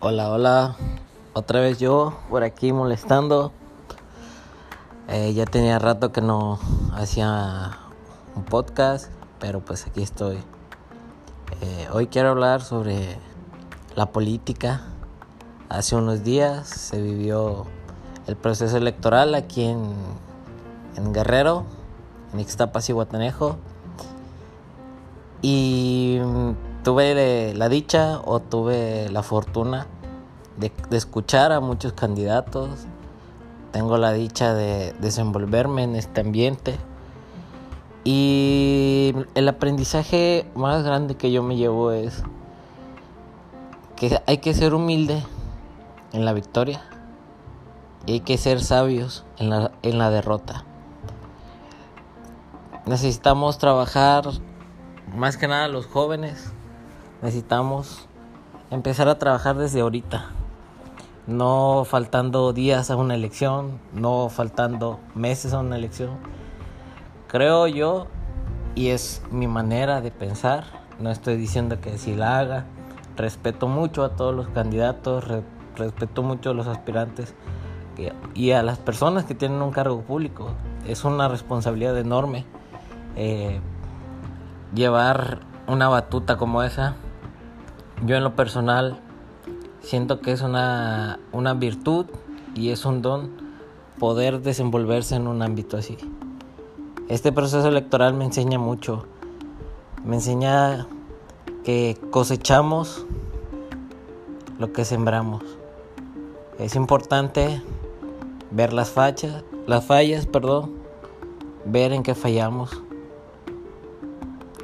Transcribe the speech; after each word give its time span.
Hola, 0.00 0.30
hola. 0.30 0.76
Otra 1.32 1.58
vez 1.58 1.80
yo 1.80 2.16
por 2.30 2.44
aquí 2.44 2.72
molestando. 2.72 3.50
Eh, 5.08 5.32
ya 5.34 5.44
tenía 5.44 5.80
rato 5.80 6.12
que 6.12 6.20
no 6.20 6.60
hacía 6.92 7.72
un 8.36 8.44
podcast, 8.44 9.10
pero 9.40 9.58
pues 9.58 9.88
aquí 9.88 10.04
estoy. 10.04 10.36
Eh, 11.62 11.88
hoy 11.92 12.06
quiero 12.06 12.28
hablar 12.28 12.60
sobre 12.60 13.18
la 13.96 14.06
política. 14.12 14.82
Hace 15.68 15.96
unos 15.96 16.22
días 16.22 16.68
se 16.68 17.02
vivió 17.02 17.66
el 18.28 18.36
proceso 18.36 18.76
electoral 18.76 19.34
aquí 19.34 19.64
en, 19.64 19.94
en 20.94 21.12
Guerrero, 21.12 21.64
en 22.32 22.38
Ixtapas 22.38 22.88
y 22.88 22.92
Guatanejo. 22.92 23.56
Y 25.42 26.20
tuve 26.82 27.54
la 27.54 27.68
dicha 27.68 28.20
o 28.24 28.40
tuve 28.40 29.08
la 29.10 29.22
fortuna 29.22 29.86
de, 30.56 30.72
escuchar 30.90 31.52
a 31.52 31.60
muchos 31.60 31.92
candidatos. 31.92 32.86
Tengo 33.72 33.96
la 33.98 34.12
dicha 34.12 34.54
de 34.54 34.92
desenvolverme 35.00 35.84
en 35.84 35.96
este 35.96 36.20
ambiente. 36.20 36.76
Y 38.04 39.14
el 39.34 39.48
aprendizaje 39.48 40.50
más 40.54 40.82
grande 40.82 41.16
que 41.16 41.30
yo 41.30 41.42
me 41.42 41.56
llevo 41.56 41.92
es 41.92 42.22
que 43.96 44.20
hay 44.26 44.38
que 44.38 44.54
ser 44.54 44.72
humilde 44.72 45.22
en 46.12 46.24
la 46.24 46.32
victoria 46.32 46.82
y 48.06 48.12
hay 48.12 48.20
que 48.20 48.38
ser 48.38 48.62
sabios 48.62 49.24
en 49.38 49.50
la, 49.50 49.72
en 49.82 49.98
la 49.98 50.10
derrota. 50.10 50.64
Necesitamos 52.86 53.58
trabajar 53.58 54.24
más 55.14 55.36
que 55.36 55.48
nada 55.48 55.68
los 55.68 55.86
jóvenes 55.86 56.52
necesitamos 57.22 58.08
empezar 58.70 59.08
a 59.08 59.18
trabajar 59.18 59.56
desde 59.56 59.80
ahorita. 59.80 60.26
No 61.26 61.84
faltando 61.84 62.52
días 62.52 62.90
a 62.90 62.96
una 62.96 63.14
elección, 63.14 63.78
no 63.92 64.28
faltando 64.30 64.98
meses 65.14 65.52
a 65.52 65.60
una 65.60 65.76
elección. 65.76 66.10
Creo 67.26 67.66
yo, 67.66 68.06
y 68.74 68.88
es 68.88 69.22
mi 69.30 69.46
manera 69.46 70.00
de 70.00 70.10
pensar, 70.10 70.64
no 70.98 71.10
estoy 71.10 71.36
diciendo 71.36 71.80
que 71.80 71.98
si 71.98 72.14
la 72.14 72.38
haga, 72.38 72.64
respeto 73.16 73.68
mucho 73.68 74.04
a 74.04 74.16
todos 74.16 74.34
los 74.34 74.48
candidatos, 74.48 75.24
respeto 75.76 76.22
mucho 76.22 76.50
a 76.50 76.54
los 76.54 76.66
aspirantes 76.66 77.34
y 78.34 78.52
a 78.52 78.62
las 78.62 78.78
personas 78.78 79.24
que 79.24 79.34
tienen 79.34 79.60
un 79.60 79.72
cargo 79.72 80.00
público. 80.02 80.52
Es 80.86 81.04
una 81.04 81.28
responsabilidad 81.28 81.98
enorme 81.98 82.46
eh, 83.16 83.60
llevar 84.74 85.40
una 85.66 85.88
batuta 85.88 86.36
como 86.36 86.62
esa 86.62 86.94
yo 88.04 88.16
en 88.16 88.24
lo 88.24 88.34
personal 88.36 89.00
siento 89.80 90.20
que 90.20 90.32
es 90.32 90.42
una, 90.42 91.18
una 91.32 91.54
virtud 91.54 92.06
y 92.54 92.70
es 92.70 92.84
un 92.84 93.02
don 93.02 93.30
poder 93.98 94.40
desenvolverse 94.40 95.16
en 95.16 95.26
un 95.26 95.42
ámbito 95.42 95.76
así. 95.76 95.96
Este 97.08 97.32
proceso 97.32 97.68
electoral 97.68 98.14
me 98.14 98.24
enseña 98.24 98.58
mucho. 98.58 99.06
Me 100.04 100.16
enseña 100.16 100.86
que 101.64 101.98
cosechamos 102.10 103.06
lo 104.58 104.72
que 104.72 104.84
sembramos. 104.84 105.42
Es 106.58 106.74
importante 106.76 107.62
ver 108.50 108.72
las 108.72 108.90
fachas, 108.90 109.44
las 109.66 109.84
fallas, 109.84 110.26
perdón, 110.26 110.72
ver 111.64 111.92
en 111.92 112.02
qué 112.02 112.14
fallamos, 112.14 112.82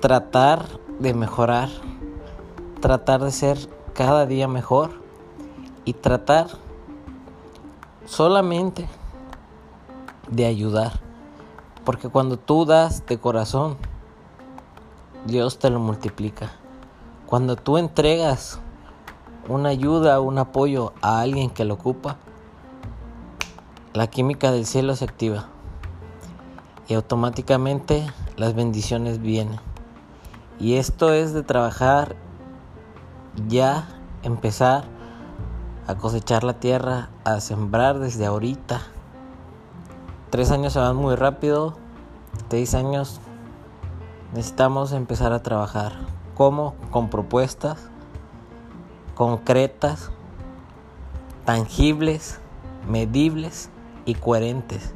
tratar 0.00 0.66
de 0.98 1.14
mejorar 1.14 1.68
tratar 2.84 3.24
de 3.24 3.30
ser 3.30 3.56
cada 3.94 4.26
día 4.26 4.46
mejor 4.46 4.90
y 5.86 5.94
tratar 5.94 6.48
solamente 8.04 8.86
de 10.28 10.44
ayudar. 10.44 11.00
Porque 11.86 12.10
cuando 12.10 12.36
tú 12.36 12.66
das 12.66 13.06
de 13.06 13.16
corazón, 13.16 13.78
Dios 15.24 15.58
te 15.58 15.70
lo 15.70 15.80
multiplica. 15.80 16.50
Cuando 17.24 17.56
tú 17.56 17.78
entregas 17.78 18.60
una 19.48 19.70
ayuda, 19.70 20.20
un 20.20 20.36
apoyo 20.36 20.92
a 21.00 21.20
alguien 21.20 21.48
que 21.48 21.64
lo 21.64 21.74
ocupa, 21.74 22.18
la 23.94 24.08
química 24.08 24.52
del 24.52 24.66
cielo 24.66 24.94
se 24.94 25.06
activa 25.06 25.46
y 26.86 26.92
automáticamente 26.92 28.06
las 28.36 28.54
bendiciones 28.54 29.22
vienen. 29.22 29.58
Y 30.60 30.74
esto 30.74 31.14
es 31.14 31.32
de 31.32 31.42
trabajar 31.42 32.22
ya 33.48 33.86
empezar 34.22 34.84
a 35.86 35.94
cosechar 35.96 36.44
la 36.44 36.54
tierra, 36.54 37.10
a 37.24 37.40
sembrar 37.40 37.98
desde 37.98 38.26
ahorita. 38.26 38.80
Tres 40.30 40.50
años 40.50 40.72
se 40.72 40.78
van 40.78 40.96
muy 40.96 41.14
rápido, 41.14 41.76
seis 42.50 42.74
años 42.74 43.20
necesitamos 44.32 44.92
empezar 44.92 45.32
a 45.32 45.42
trabajar. 45.42 45.92
¿Cómo? 46.34 46.74
Con 46.90 47.10
propuestas 47.10 47.90
concretas, 49.14 50.10
tangibles, 51.44 52.40
medibles 52.88 53.70
y 54.04 54.14
coherentes. 54.14 54.92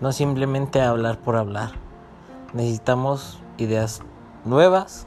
No 0.00 0.12
simplemente 0.12 0.82
hablar 0.82 1.18
por 1.18 1.36
hablar. 1.36 1.70
Necesitamos 2.52 3.40
ideas 3.56 4.02
nuevas, 4.44 5.06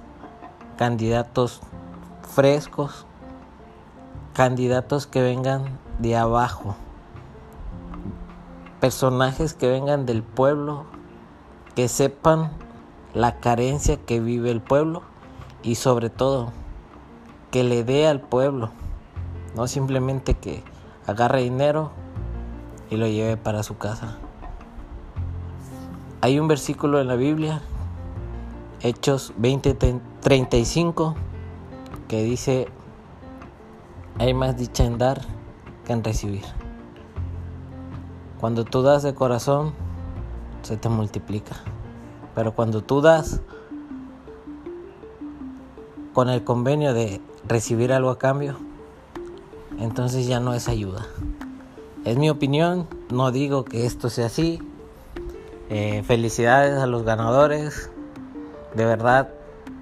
candidatos 0.77 1.61
frescos, 2.27 3.05
candidatos 4.33 5.07
que 5.07 5.21
vengan 5.21 5.79
de 5.99 6.15
abajo, 6.15 6.75
personajes 8.79 9.53
que 9.53 9.67
vengan 9.67 10.05
del 10.05 10.21
pueblo, 10.23 10.85
que 11.75 11.87
sepan 11.87 12.51
la 13.13 13.39
carencia 13.39 13.97
que 13.97 14.19
vive 14.19 14.51
el 14.51 14.61
pueblo 14.61 15.01
y 15.63 15.75
sobre 15.75 16.09
todo 16.09 16.51
que 17.51 17.63
le 17.63 17.83
dé 17.83 18.07
al 18.07 18.21
pueblo, 18.21 18.69
no 19.55 19.67
simplemente 19.67 20.35
que 20.35 20.63
agarre 21.07 21.41
dinero 21.41 21.91
y 22.89 22.97
lo 22.97 23.07
lleve 23.07 23.37
para 23.37 23.63
su 23.63 23.77
casa. 23.77 24.17
Hay 26.21 26.39
un 26.39 26.47
versículo 26.47 26.99
en 26.99 27.07
la 27.07 27.15
Biblia, 27.15 27.61
Hechos 28.81 29.33
20:35, 29.39 31.15
que 32.07 32.23
dice, 32.23 32.67
hay 34.19 34.33
más 34.33 34.57
dicha 34.57 34.85
en 34.85 34.97
dar 34.97 35.21
que 35.85 35.93
en 35.93 36.03
recibir. 36.03 36.43
Cuando 38.39 38.65
tú 38.65 38.81
das 38.81 39.03
de 39.03 39.13
corazón, 39.13 39.73
se 40.61 40.77
te 40.77 40.89
multiplica. 40.89 41.55
Pero 42.35 42.53
cuando 42.53 42.83
tú 42.83 43.01
das 43.01 43.41
con 46.13 46.29
el 46.29 46.43
convenio 46.43 46.93
de 46.93 47.21
recibir 47.47 47.91
algo 47.91 48.09
a 48.09 48.19
cambio, 48.19 48.57
entonces 49.79 50.27
ya 50.27 50.39
no 50.39 50.53
es 50.53 50.67
ayuda. 50.67 51.05
Es 52.05 52.17
mi 52.17 52.29
opinión, 52.29 52.87
no 53.09 53.31
digo 53.31 53.65
que 53.65 53.85
esto 53.85 54.09
sea 54.09 54.27
así. 54.27 54.59
Eh, 55.69 56.03
felicidades 56.05 56.79
a 56.79 56.87
los 56.87 57.03
ganadores, 57.03 57.89
de 58.75 58.85
verdad, 58.85 59.29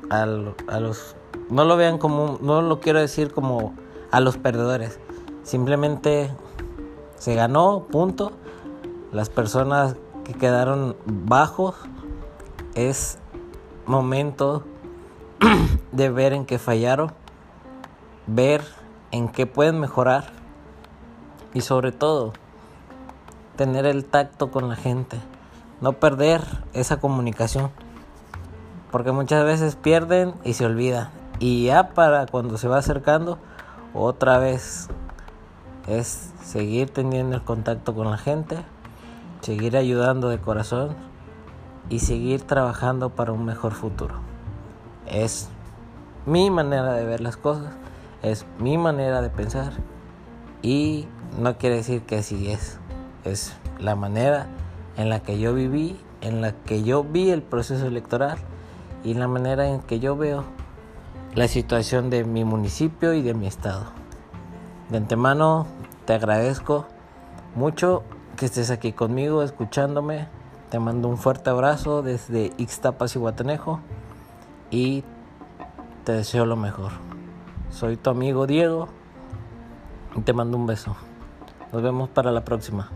a, 0.10 0.24
a 0.24 0.80
los 0.80 1.15
no 1.50 1.64
lo 1.64 1.78
vean 1.78 1.98
como, 1.98 2.40
no 2.42 2.62
lo 2.62 2.80
quiero 2.80 3.00
decir 3.00 3.32
como 3.32 3.74
a 4.12 4.20
los 4.20 4.38
perdedores. 4.38 5.00
Simplemente 5.44 6.32
se 7.18 7.36
ganó, 7.36 7.84
punto. 7.92 8.32
Las 9.12 9.30
personas 9.30 9.96
que 10.24 10.34
quedaron 10.34 10.96
bajos 11.06 11.76
es 12.74 13.20
momento 13.86 14.64
de 15.92 16.10
ver 16.10 16.34
en 16.34 16.46
qué 16.46 16.58
fallaron, 16.58 17.12
ver 18.28 18.64
en 19.12 19.30
qué 19.30 19.46
pueden 19.46 19.80
mejorar 19.80 20.32
y 21.54 21.62
sobre 21.62 21.92
todo 21.92 22.34
tener 23.56 23.86
el 23.86 24.04
tacto 24.04 24.52
con 24.52 24.68
la 24.68 24.76
gente, 24.76 25.18
no 25.80 25.94
perder 25.94 26.42
esa 26.74 27.00
comunicación, 27.00 27.70
porque 28.92 29.12
muchas 29.12 29.46
veces 29.46 29.76
pierden 29.76 30.34
y 30.44 30.54
se 30.54 30.66
olvidan 30.66 31.25
y 31.40 31.66
ya 31.66 31.90
para 31.90 32.26
cuando 32.26 32.58
se 32.58 32.68
va 32.68 32.78
acercando, 32.78 33.38
otra 33.94 34.38
vez 34.38 34.88
es 35.88 36.34
seguir 36.42 36.90
teniendo 36.90 37.36
el 37.36 37.44
contacto 37.44 37.94
con 37.94 38.10
la 38.10 38.18
gente, 38.18 38.58
seguir 39.42 39.78
ayudando 39.78 40.30
de 40.30 40.40
corazón 40.40 40.96
y 41.90 42.00
seguir 42.00 42.42
trabajando 42.42 43.10
para 43.10 43.32
un 43.32 43.46
mejor 43.46 43.74
futuro. 43.74 44.16
Es 45.08 45.50
mi 46.26 46.50
manera 46.50 46.94
de 46.94 47.06
ver 47.06 47.22
las 47.22 47.38
cosas, 47.38 47.74
es 48.24 48.46
mi 48.60 48.78
manera 48.78 49.22
de 49.22 49.30
pensar 49.30 49.74
y 50.62 51.08
no 51.40 51.58
quiere 51.58 51.76
decir 51.76 52.02
que 52.04 52.18
así 52.18 52.50
es, 52.50 52.80
es 53.24 53.56
la 53.80 53.96
manera 53.96 54.48
en 54.98 55.10
la 55.10 55.20
que 55.20 55.38
yo 55.38 55.54
viví, 55.54 56.00
en 56.22 56.42
la 56.42 56.54
que 56.54 56.84
yo 56.84 57.04
vi 57.04 57.30
el 57.30 57.44
proceso 57.44 57.86
electoral 57.86 58.38
y 59.04 59.14
la 59.14 59.28
manera 59.28 59.68
en 59.68 59.82
que 59.82 60.00
yo 60.00 60.16
veo 60.16 60.44
la 61.36 61.50
situación 61.50 62.10
de 62.10 62.24
mi 62.24 62.46
municipio 62.46 63.14
y 63.14 63.22
de 63.22 63.34
mi 63.34 63.46
estado. 63.46 63.84
De 64.90 64.98
antemano 64.98 65.68
te 66.06 66.14
agradezco 66.14 66.86
mucho 67.56 68.04
que 68.38 68.46
estés 68.46 68.72
aquí 68.72 68.94
conmigo 68.94 69.44
escuchándome. 69.44 70.30
Te 70.70 70.80
mando 70.80 71.10
un 71.10 71.18
fuerte 71.18 71.50
abrazo 71.50 72.02
desde 72.02 72.54
Ixtapas 72.58 73.16
y 73.18 73.20
Guatanejo 73.20 73.82
y 74.72 75.04
te 76.06 76.14
deseo 76.14 76.46
lo 76.46 76.56
mejor. 76.56 76.94
Soy 77.70 77.98
tu 77.98 78.10
amigo 78.10 78.48
Diego 78.48 78.88
y 80.16 80.22
te 80.22 80.32
mando 80.32 80.56
un 80.56 80.68
beso. 80.68 80.96
Nos 81.74 81.82
vemos 81.82 82.08
para 82.08 82.32
la 82.32 82.46
próxima. 82.46 82.90